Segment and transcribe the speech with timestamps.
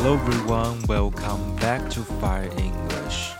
[0.00, 3.32] Hello everyone, welcome back to Fire English.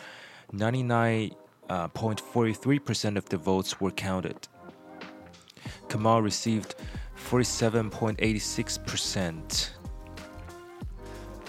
[0.54, 4.50] 99.43% of the votes were counted.
[5.88, 6.76] Kemal received
[7.30, 9.77] 47.86%.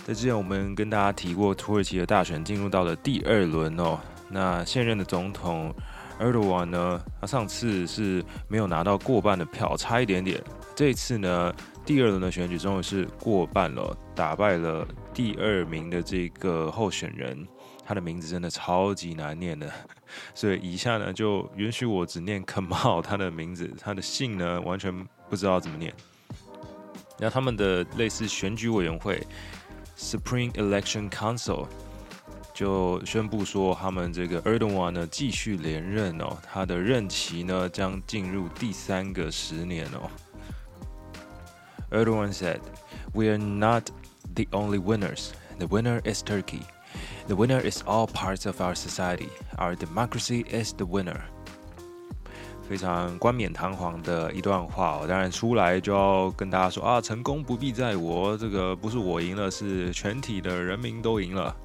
[0.09, 3.99] 在之前我们跟大家提过，土耳其的大选进入到了第二轮哦。
[4.31, 5.71] 那现任的总统
[6.19, 10.43] Erdogan 呢，他上次是没有拿到过半的票，差一点点。
[10.75, 17.47] 这次呢，第二轮的选举终于是过半了，打败了第二名的这个候选人。
[17.85, 19.71] 他的名字真的超级难念的，
[20.35, 25.93] 所以以下呢就允许我只念 Kemal 他的名字，他的姓呢完全不知道怎么念。
[27.19, 29.23] 然后他们的类似选举委员会。
[29.98, 31.68] Supreme Election Council
[32.54, 40.10] 就宣布说，他们这个 Erdogan 呢继续连任哦，他的任期呢将进入第三个十年哦。
[41.90, 42.60] Erdogan said,
[43.14, 43.90] "We are not
[44.36, 45.30] the only winners.
[45.60, 46.62] The winner is Turkey.
[47.28, 49.30] The winner is all parts of our society.
[49.58, 51.22] Our democracy is the winner."
[52.68, 61.56] 非常冠冕堂皇的一段话哦，当然出来就要跟大家说啊，成功不必在我，这个不是我赢了，是全体的人民都赢了。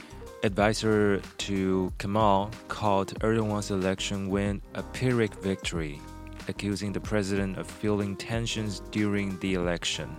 [0.44, 6.00] advisor to Kemal, called Erdogan's election win a Pyrrhic victory,
[6.47, 10.16] accusing the president of feeling tensions during the election.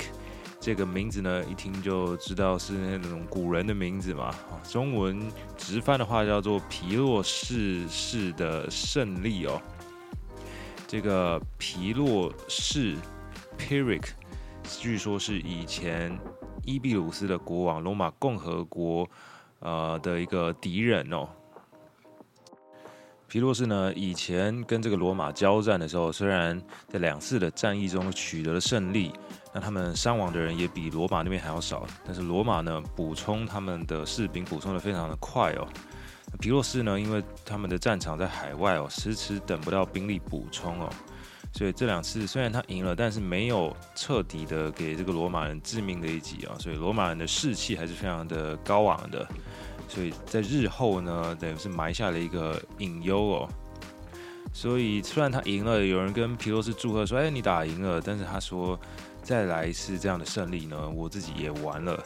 [0.59, 4.33] 这个名字呢，一听就知道是那种古人的名字嘛。
[4.63, 5.21] 中文
[5.57, 9.61] 直翻的话叫做皮洛士式的胜利哦。
[10.87, 12.95] 这个皮洛士
[13.57, 14.09] Pyrrhic
[14.63, 16.17] 据说是以前
[16.63, 19.07] 伊比鲁斯的国王罗马共和国
[19.59, 21.27] 呃的一个敌人哦。
[23.35, 29.11] 皮洛士呢，以前跟这个罗马交战的时候，虽然在两次的战役中取得了胜利，
[29.53, 31.85] 那他们伤亡的人也比罗马那边还要少。
[32.05, 35.67] 但是罗马呢，补充他们的士兵补充得非常的快哦。
[36.39, 40.89] 皮洛士呢，因为他们的战场在海外哦，迟迟等不到兵力补充哦，
[41.51, 49.27] 所以这两次虽然他赢了，但是没有彻底的给这个罗马人致命的一击啊，所以罗马人的士气还是非常的高昂的。
[49.87, 53.49] 所以在日后呢，等于是埋下了一个隐忧哦。
[54.53, 58.79] 所以虽然他赢了，有人跟皮洛士祝贺说：“哎，你打赢了。”但是他说
[59.21, 62.01] ：“再来一次这样的胜利呢，我自己也完了。”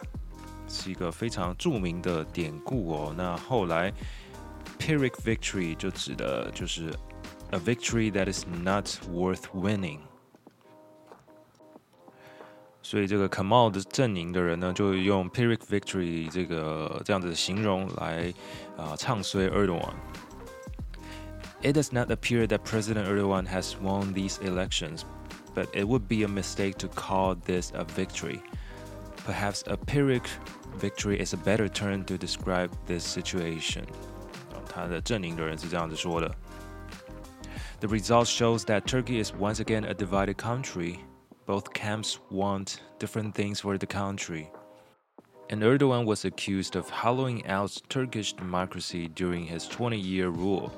[0.68, 3.14] 是一个非常著名的典故哦。
[3.18, 3.92] 那后来
[4.78, 6.94] Pyrrhic victory 就指的就是
[7.52, 10.00] a victory that is not worth winning。
[12.89, 18.33] 所以这个 Kemal 的阵营的人呢，就用 Pyrrhic victory 这个这样子的形容来
[18.77, 25.05] 啊、呃、唱衰 Erdogan。It does not appear that President Erdogan has won these elections,
[25.55, 28.41] but it would be a mistake to call this a victory.
[29.25, 30.29] Perhaps a Pyrrhic
[30.79, 33.85] victory is a better term to describe this situation.
[34.69, 36.31] 他的阵营的人是这样子说的。
[37.81, 40.99] The result shows that Turkey is once again a divided country.
[41.49, 44.51] Both camps want different things for the country.
[45.51, 50.73] And Erdogan was accused of hollowing out Turkish democracy during his 20 year rule,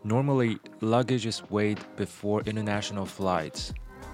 [0.04, 3.72] normally luggage is weighed before international flights,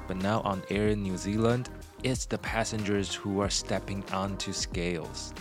[0.08, 1.66] but now on Air New Zealand,
[2.04, 5.32] it's the passengers who are stepping onto scales.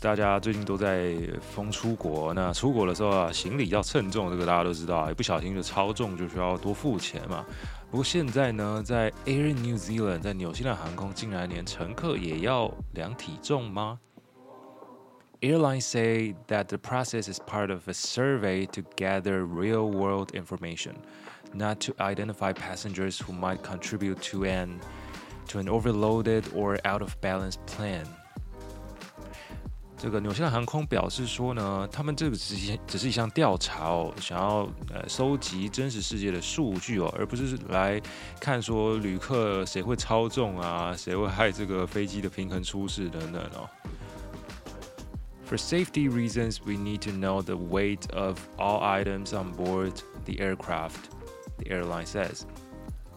[0.00, 7.42] 大家最近都在疯出国，那出国的时候啊，行李要称重，这个大家都知道，一不小心就超重，就需要多付钱嘛。
[7.90, 13.98] 不过现在呢，在 Air New Zealand，在纽西兰航空，竟然连乘客也要量体重吗
[15.42, 20.94] ？Airlines say that the process is part of a survey to gather real-world information,
[21.52, 24.80] not to identify passengers who might contribute to an
[25.48, 28.06] to an overloaded or out-of-balance plan.
[29.96, 38.00] 这个纽西兰航空表示说呢，他们这个只是只是一项调查哦，想要呃收集真实世界的数据哦，而不是来
[38.38, 43.68] 看说旅客谁会超重啊，谁会害这个飞机的平衡出事等等哦。
[45.48, 50.40] For safety reasons, we need to know the weight of all items on board the
[50.40, 51.10] aircraft,
[51.58, 52.46] the airline says.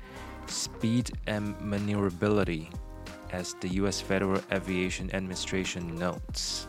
[0.47, 2.69] speed, and maneuverability.
[3.31, 4.01] As the U.S.
[4.01, 6.67] Federal Aviation Administration notes，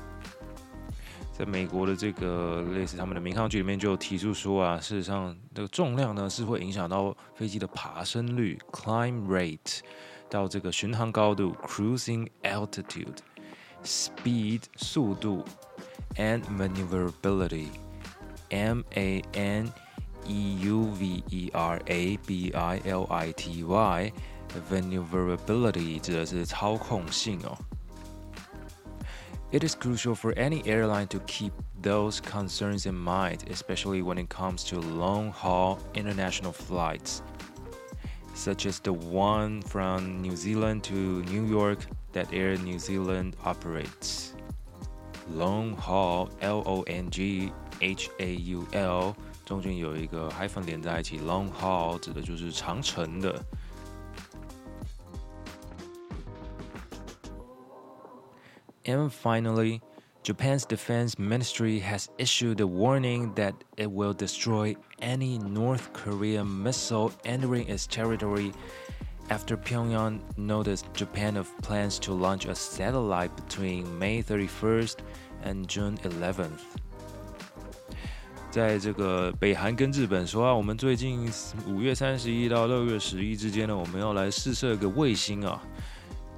[1.33, 9.81] 在美国的这个类似他们的民航局里面就有提出说啊，事实上这个重量呢是会影响到飞机的爬升率 （climb rate）
[10.29, 13.17] 到这个巡航高度 （cruising altitude）、
[13.83, 15.43] speed 速度
[16.17, 19.73] and maneuverability（M A N
[20.27, 24.12] E U V E R A B I L I T Y。
[24.71, 27.57] Maneuverability 指的是操控性哦。
[29.51, 34.63] It is crucial for any airline to keep those concerns in mind, especially when it comes
[34.65, 37.22] to long-haul international flights,
[38.34, 41.79] such as the one from New Zealand to New York
[42.12, 44.34] that Air New Zealand operates.
[45.34, 47.53] Long haul, L-O-N-G-H-A-U-L，
[49.46, 53.46] 中间有一个 hyphen 连在一起，long haul 指的就是长程的。
[58.86, 59.82] And finally,
[60.24, 67.12] Japan's defense ministry has issued a warning that it will destroy any North Korean missile
[67.24, 68.51] entering its territory
[69.29, 74.98] after Pyongyang noticed Japan of plans to launch a satellite between May 31st
[75.44, 76.62] and June 11th.
[78.50, 81.29] 在这个北韩跟日本说啊，我们最近
[81.67, 85.62] 五月三十一到六月十一之间呢，我们要来试射一个卫星啊。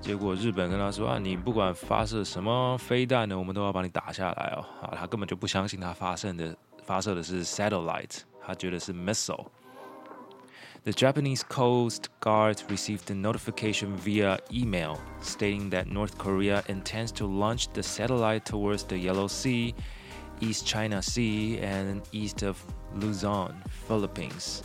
[0.03, 4.65] 结果日本跟他说啊，你不管发射什么飞弹呢，我们都要把你打下来哦。
[4.81, 17.11] 啊，他根本就不相信他发射的发射的是 satellite，他觉得是 missile。The Japanese Coast Guard received a notification via email stating that North Korea intends
[17.17, 19.75] to launch the satellite towards the Yellow Sea,
[20.39, 22.57] East China Sea, and east of
[22.95, 23.55] Luzon,
[23.89, 24.63] Philippines,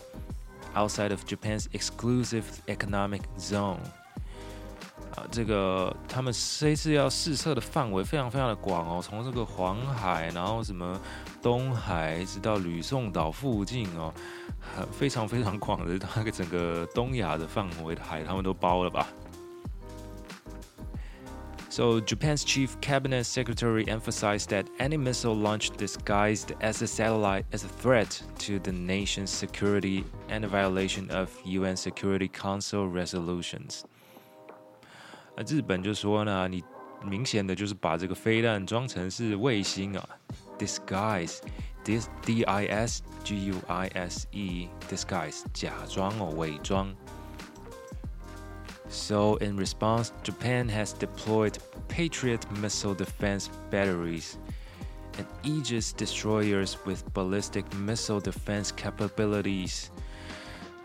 [0.77, 3.81] outside of Japan's exclusive economic zone.
[5.31, 11.01] 这个他们这次要试射的范围非常非常的广哦，从这个黄海，然后什么
[11.41, 14.13] 东海，一直到吕宋岛附近哦，
[14.93, 19.07] 非常非常广的那个整个东亚的范围的海，他们都包了吧。
[21.71, 27.69] So Japan's chief cabinet secretary emphasized that any missile launch disguised as a satellite is a
[27.83, 33.85] threat to the nation's security and a violation of UN Security Council resolutions.
[35.47, 36.63] 日本就说呢，你
[37.05, 40.09] 明显的就是把这个飞弹装成是卫星啊，
[40.59, 46.95] disguise，dis d i s g u i s e，disguise 假装哦，伪装。
[48.89, 54.37] So in response, Japan has deployed Patriot missile defense batteries
[55.19, 59.91] and Aegis destroyers with ballistic missile defense capabilities.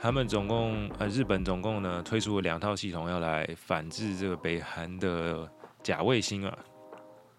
[0.05, 5.51] 他们总共呃，日本总共呢推出了两套系统，要来反制这个北韩的
[5.83, 6.59] 假卫星啊。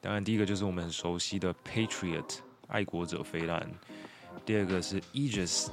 [0.01, 3.69] 当然，第一个就是我们很熟悉的 Patriot 爱国者飞弹，
[4.43, 5.67] 第二个是 Aegis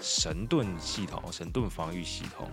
[0.00, 2.48] 神盾系统，神盾防御系统。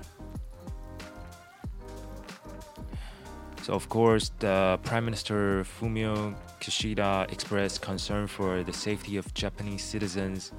[3.63, 9.83] So of course, the Prime Minister Fumio Kishida expressed concern for the safety of Japanese
[9.83, 10.49] citizens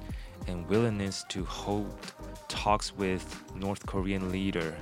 [0.47, 1.85] and willingness to hold
[2.51, 3.23] talks with
[3.59, 4.73] North Korean leader。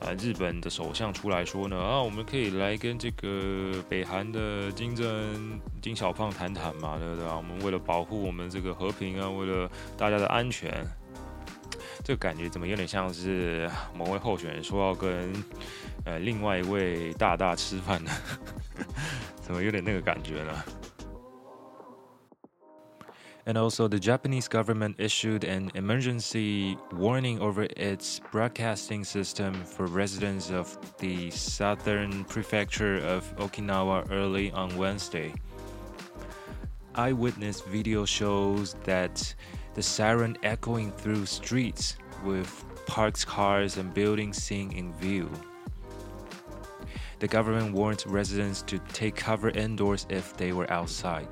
[0.00, 7.36] 啊，日本的首相出来说呢，啊，我们可以来跟这个北韩的金正恩、金小胖谈谈嘛，对不对啊？
[7.36, 10.72] 我们为了保护我们这个和平啊，为了大家的安全，
[12.04, 15.32] 这个感觉怎么有点像是某位候选人说要跟
[16.04, 18.10] 呃另外一位大大吃饭呢？
[19.42, 20.64] 怎么有点那个感觉呢
[23.48, 30.76] ？And also, the Japanese government issued an emergency warning over its broadcasting system for residents of
[30.98, 35.32] the southern prefecture of Okinawa early on Wednesday.
[36.94, 39.34] Eyewitness video shows that
[39.72, 45.30] the siren echoing through streets with parked cars and buildings seen in view.
[47.18, 51.28] The government warned residents to take cover indoors if they were outside.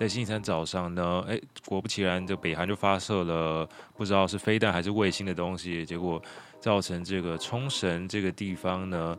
[0.00, 6.18] 在星期三早上呢，哎，果不其然，这北韩就发射了不知道是飞弹还是卫星的东西，结果
[6.58, 9.14] 造成这个冲绳这个地方呢，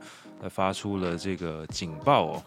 [0.50, 2.44] 发出了这个警报哦。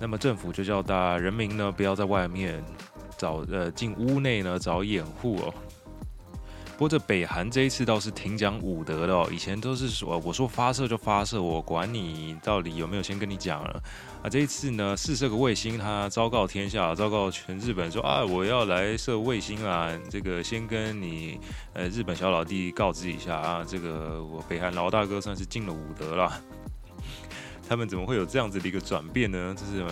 [0.00, 2.60] 那么政府就叫大家人民呢，不要在外面
[3.16, 5.54] 找呃进屋内呢找掩护哦。
[6.80, 13.82] 不过这北韩这一次倒是挺讲武德的哦，以前都是说我说发射就发射，我管你到底有没有先跟你讲了
[14.22, 14.30] 啊。
[14.30, 21.38] 这一次呢，试射个卫星，他昭告天下，昭告全日本说啊，我要来射卫星啊，这个先跟你
[21.74, 26.32] 呃日本小老弟告知一下啊，这个我北韩老大哥算是尽了武德了。
[27.68, 29.54] 他们怎么会有这样子的一个转变呢？
[29.54, 29.84] 这是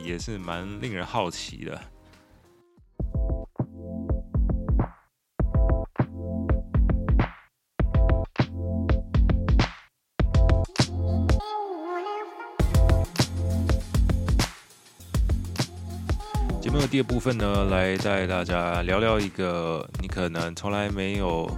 [0.00, 1.80] 也是蛮令人好奇的。
[16.88, 21.50] 第二部分呢，来带大家聊聊一个你可能从来没有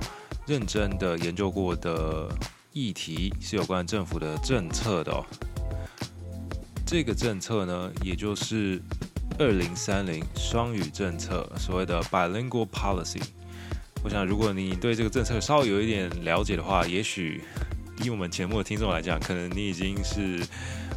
[0.47, 2.27] 认真的研究过的
[2.73, 5.23] 议题，是有关政府的政策的哦。
[6.87, 8.81] 这个政策呢，也就是
[9.39, 13.21] 二零三零双语政策，所谓的 bilingual policy。
[14.03, 17.43] 我想，如果你对这个政策稍微有一点了解的话，也许
[18.03, 20.41] 以我们节目的听众来讲，可能你已经是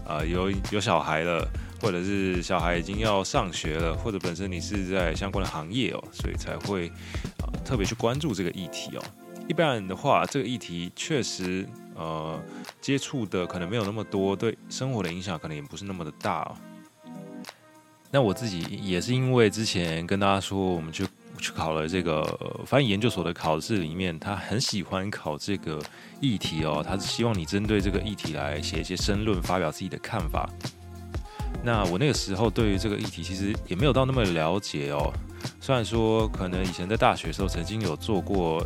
[0.07, 1.45] 啊、有有小孩了。
[1.81, 6.87] 或者是小孩已经要上学了，或者本身你是在相关的行业哦，所以才会
[7.39, 9.03] 啊特别去关注这个议题哦。
[9.47, 12.39] 一般人的话，这个议题确实呃
[12.79, 16.55] 接触的可能没有那么多，对生活的影响可能也不是那么的大哦。
[18.11, 21.07] 那我自己也是因为之前跟大家说，我们去
[21.39, 22.21] 去考了这个
[22.65, 25.81] 翻译研究所的考试里面，他很喜欢考这个
[26.19, 30.47] 议题哦，他是希望你针对这个议题来写一些申论，发表自己的看法。
[31.63, 35.13] 那我那个时候对于这个议题其实也没有到那么了解哦。
[35.59, 38.65] 虽然说可能以前在大学的时候曾经有做过，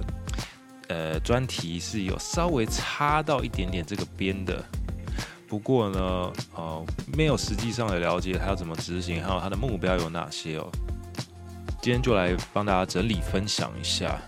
[0.88, 4.64] 呃，专题是有稍微插到一点点这个边的，
[5.48, 6.86] 不过呢，呃，
[7.18, 10.70] 没有实际上的了解它要怎么执行，还有它的目标有哪些哦。
[11.82, 14.20] 今天就来帮大家整理分享一下。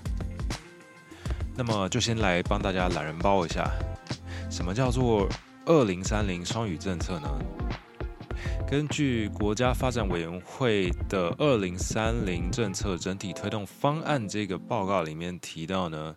[1.56, 3.68] 那么就先来帮大家懒人包一下，
[4.50, 5.28] 什么叫做
[5.66, 7.30] 二零三零双语政策呢？
[8.70, 16.14] 根据国家发展委员会的《二零三零政策整体推动方案》这个报告里面提到呢，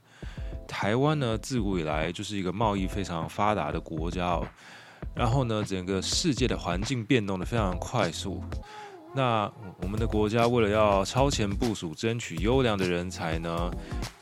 [0.67, 4.45] 台湾呢自古以来就是一个贸易非常发达的国家哦，
[5.15, 8.43] 然后呢，整个世界的环境变动的非常快速。
[9.15, 9.49] 那
[9.83, 13.71] 我们的国家为了要超前部署，争取优良的人才呢，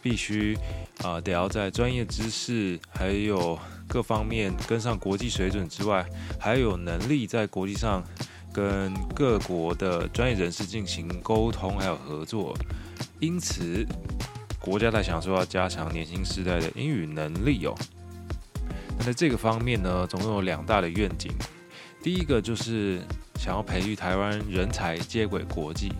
[0.02, 0.54] 必须
[1.02, 3.58] 啊、得要在专业知识还有
[3.88, 6.06] 各方面跟上国际水准之外，
[6.38, 8.04] 还有能力在国际上
[8.52, 12.56] 跟各国的专业人士进行沟通还有合作。
[13.18, 13.86] 因此，
[14.60, 17.74] 国家在想说要加强年轻世代的英语能力哦。
[18.98, 21.32] 那在这个方面呢，总共有两大的愿景，
[22.02, 23.00] 第一个就是。
[23.38, 25.92] 想要培育台湾人才接轨国际，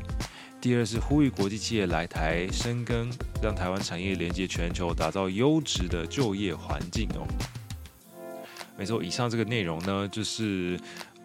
[0.61, 3.09] 第二是呼吁国际企业来台深耕，
[3.40, 7.22] 让台湾产业连接全球，打造优质的就业环境哦。
[8.79, 10.79] 没错，以上这个内容呢，就是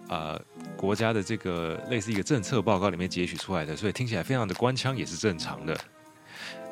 [0.10, 0.38] 呃
[0.76, 5.80] 国家的这个类似一个政策报告里面截取出来的，所以听起来非常的官腔，也是正常的。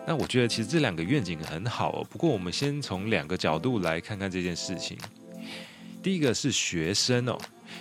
[0.08, 4.98] 那我觉得其实这两个愿景很好哦，不过我们先从两个角度来看看这件事情。
[6.02, 7.38] 第一个是学生哦。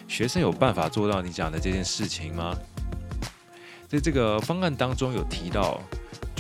[0.07, 2.55] 学生有办法做到你讲的这件事情吗？
[3.89, 5.81] 在这个方案当中有提到，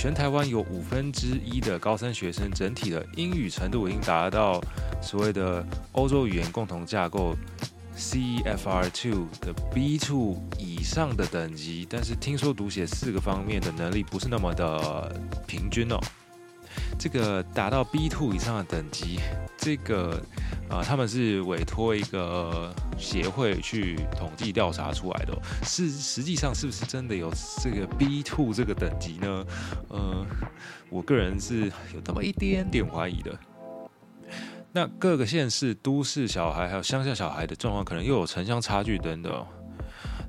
[0.00, 4.58] 全台湾有五分之一的高三学生整体的英语程度已经达到
[5.02, 7.36] 所谓的欧洲语言共同架构
[7.98, 15.14] CEFR2 的 B2 以上的等级，但是听说读写四个方面的能力不是那么的
[15.46, 16.00] 平均哦。
[17.00, 19.18] 这个达到 B two 以上的等级，
[19.56, 20.20] 这个
[20.68, 25.34] 啊、他们是委托一个协会去统计调查出来的、
[25.64, 27.32] 是实际上是不是真的有
[27.62, 29.46] 这个 B two 这个等级呢？
[29.88, 30.26] 呃，
[30.90, 33.36] 我个人是有那么一点点怀疑的。
[34.70, 39.46] 那各个县市、都市小孩还有乡下小孩的状况，可能又有城乡差距等等、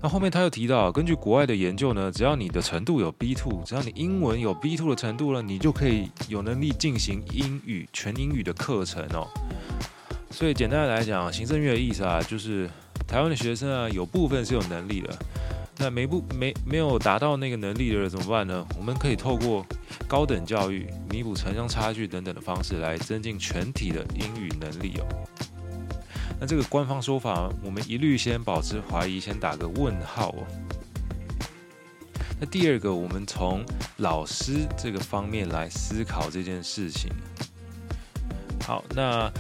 [0.03, 9.27] 那后面他又提到，根据国外的研究呢，只要你的程度有 B2，只要你英文有 B2 的程度了，你就可以有能力进行英语全英语的课程哦。
[10.31, 12.67] 所以简单的来讲，行政院的意思啊，就是
[13.07, 15.15] 台湾的学生啊，有部分是有能力的，
[15.77, 18.65] 那没不没没有达到那个能力的人怎么办呢？
[18.79, 19.63] 我们可以透过
[20.07, 25.05] 高等教育弥补城乡差距等等的方式来增进全体的英语能力哦。
[26.41, 30.43] 那这个官方说法，我们一律先保持怀疑，先打个问号哦。
[32.39, 33.63] 那第二个，我们从
[33.97, 37.11] 老师这个方面来思考这件事情。
[38.65, 39.31] 好，那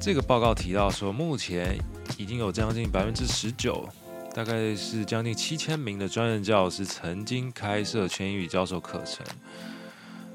[0.00, 1.76] 这个报告提到说，目前
[2.16, 3.88] 已经有将近百分之十九，
[4.32, 9.26] 大概是将近七千名的专任教师曾经开设全英语教授课程，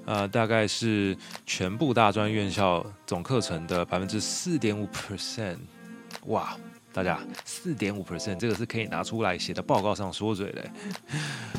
[0.05, 5.55] 啊，大概是全部大专院校总课程的百分之四点五 percent。
[6.27, 6.57] 哇，
[6.91, 10.65] 大家四点五 percent，这个是可以拿出来写在报告上说嘴的，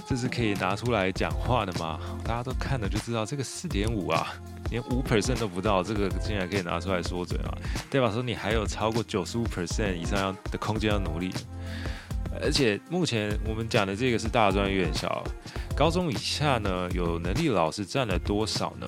[0.08, 2.00] 这是可以拿出来讲话的吗？
[2.24, 4.26] 大家都看了就知道，这个四点五啊，
[4.70, 7.54] 连五 percent 都不到，这个竟然可以拿出来说嘴啊，
[7.88, 11.32] 代表说你还有超过九十五 percent 以上要的空间要努力。
[12.42, 15.22] 而且目前我们讲的这个是大专院校，
[15.76, 18.86] 高中以下呢，有能力老师占了多少呢？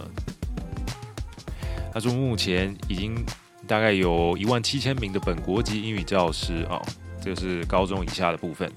[1.93, 3.25] 他说目前已经。
[3.69, 6.83] 大概有一万七千名的本国籍英语教师啊，
[7.21, 8.69] 这是高中以下的部分。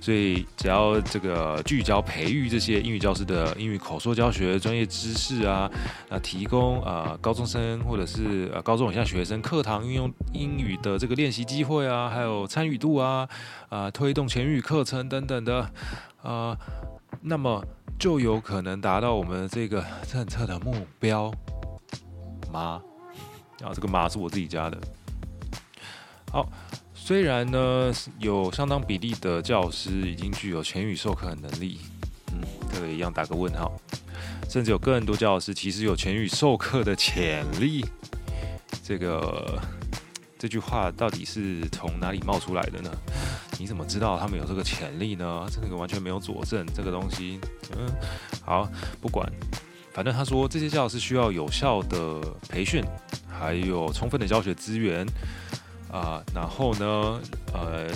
[0.00, 5.70] 所以只要这个聚焦培育这些英语教师的英语口说教学专业知识啊，
[6.08, 13.28] 那提供啊、高中生或者是呃高中以下学生课堂运用英语的这个练习机会啊，还有参与度啊，
[13.68, 15.70] 啊、推动全语课程等等的，
[16.22, 16.56] 啊、
[17.20, 17.62] 那么
[17.98, 21.30] 就有可能达到我们这个政策的目标
[22.50, 22.82] 吗？
[23.62, 24.78] 啊，这个码是我自己加的。
[26.30, 26.48] 好。
[26.98, 31.78] 虽然呢，有相当比例的教师已经具有全语授课的能力，
[32.32, 32.40] 嗯，
[32.74, 33.80] 这个一样打个问号。
[34.50, 37.84] 甚至有更多教师其实有全语授课的潜力。
[38.82, 39.62] 这个
[40.36, 42.90] 这句话到底是从哪里冒出来的呢？
[43.56, 45.46] 你怎么知道他们有这个潜力呢？
[45.48, 47.38] 这个完全没有佐证，这个东西，
[47.78, 47.86] 嗯，
[48.44, 48.68] 好，
[49.00, 49.30] 不管，
[49.96, 52.84] 反正他说这些教师需要有效的培训，
[53.26, 55.06] 还有充分的教学资源。
[55.90, 57.20] 啊，然后呢，
[57.54, 57.88] 呃，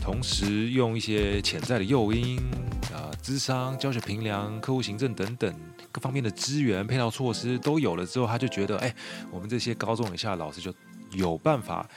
[0.00, 2.38] 同时用一些潜在的诱因
[2.94, 5.52] 啊，咨商、教学评量、客户行政等等
[5.90, 8.94] 各方面的资源配套措施都有了之后，他就觉得，哎，
[9.32, 10.72] 我们这些高中以下的老师就
[11.10, 11.88] 有办法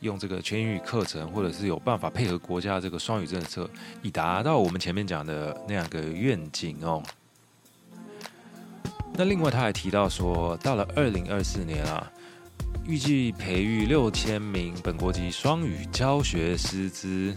[0.00, 3.70] 用这个全英语课程，或者是有办法配合国家这个双语政策，
[4.02, 7.02] 以达到我们前面讲的那样个愿景哦。
[9.18, 12.08] 那另外他还提到说，到了二零二四年啊。
[12.86, 17.34] 预计培育六千名本国籍双语教学师资，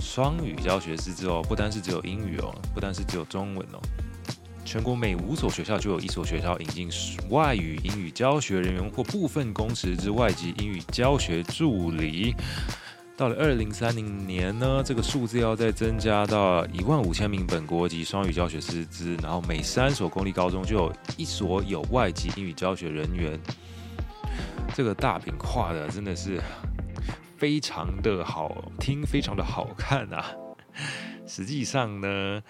[0.00, 3.80] 双语教学师资哦，不单是只有英语哦，不单是只有中文哦，
[4.62, 6.90] 全国每五所学校就有一所学校引进
[7.30, 12.34] 外语英语教学人员或部分工时之外籍英语教学助理。
[13.16, 23.38] 到了二零三零年呢，这个数字要再增加到一万五千名本国籍双语教学师资，然后每三所公立高中就有一所有外籍英语教学人员。
[24.74, 26.40] 这个大饼画的真的是
[27.36, 30.34] 非常的好听，非常的好看啊！
[31.26, 32.42] 实际上呢，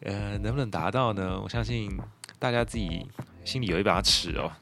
[0.00, 1.40] 呃，能不能达到呢？
[1.42, 1.90] 我相信
[2.38, 3.06] 大家自己
[3.44, 4.52] 心里有一把尺哦。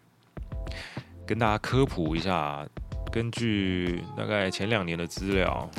[1.27, 2.67] 跟大家科普一下，
[3.13, 5.71] 根据大概前两年的资料，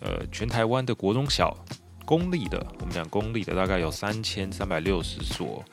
[0.00, 1.56] 呃，全台湾的国中小
[2.04, 5.64] 公立的，我们讲公立的，大概有三千三百六十所。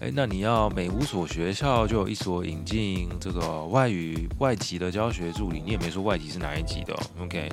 [0.00, 7.48] 诶，那你要每五所学校就有一所引进这个外语外籍的教学助理，你也没说外籍是哪一级的，OK？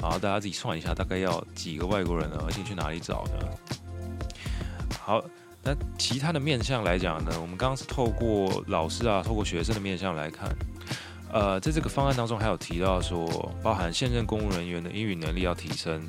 [0.00, 2.42] 然后，大家自己算一下，大概要几个外国人呢？
[2.44, 3.46] 而且去哪里找呢？
[5.00, 5.24] 好，
[5.62, 10.50] 那其他的面向来讲呢，我们刚刚是透过老师啊，透过学生的面向来看。
[11.32, 16.02] 呃，在这个方案当中还有提到说，包含现任公务人员的英语能力要提升，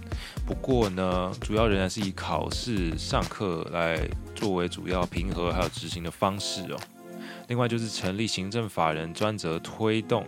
[0.46, 4.00] 不过呢，主要仍然是以考试上课来
[4.34, 6.80] 作为主要评核还有执行的方式哦。
[7.48, 10.26] 另外就是成立行政法人专责推动，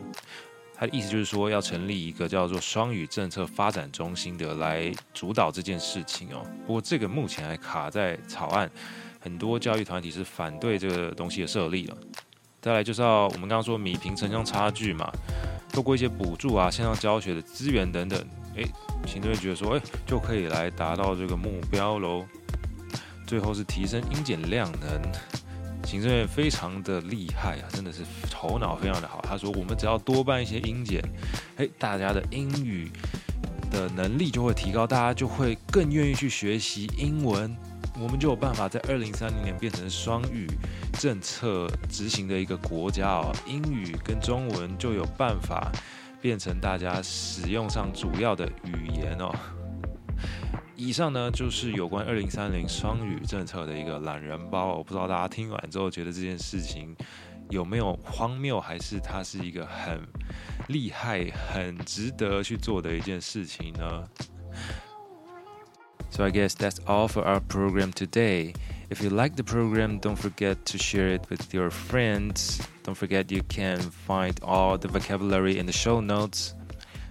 [0.75, 6.45] 他的意思就是说要成立一个叫做双语政策发展中心的来主导这件事情哦。
[6.65, 8.69] 不过这个目前还卡在草案，
[9.19, 11.97] 很多教育团体是反对这个东西的设立了。
[12.61, 15.11] 再来就是要我们刚刚说弭平城乡差距嘛，
[15.71, 18.19] 透过一些补助啊、线上教学的资源等等，
[18.55, 18.65] 诶，
[19.07, 22.25] 行政院觉得说，诶，就可以来达到这个目标喽。
[23.25, 25.01] 最后是提升英检量能，
[25.85, 29.21] 行政院非常的厉害啊，真的是头脑非常的好。
[29.21, 31.01] 他说，我们只要多办一些英检，
[31.57, 32.91] 诶，大家的英语
[33.69, 37.55] 的能力就会提高，大家就会更愿意去学习英文。
[38.01, 40.47] 我们就有办法在二零三零年变成双语
[40.93, 45.69] 政策执行的一个国家哦，英语跟中文就有办法
[46.21, 49.35] 变成大家使用上主要的语言哦。
[50.77, 56.95] 以上呢就是有关二零三零双语政策的一个懒人包，我不知道大家听完之后觉得这件事情
[57.50, 60.00] 有没有荒谬，还是它是一个很
[60.68, 64.04] 厉害、很值得去做的一件事情呢？
[66.10, 68.54] So I guess that's all for our program today.
[68.88, 72.60] If you like the program, don't forget to share it with your friends.
[72.84, 76.54] Don't forget you can find all the vocabulary in the show notes.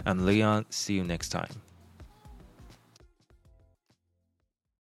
[0.06, 0.66] I'm Leon.
[0.70, 1.50] See you next time.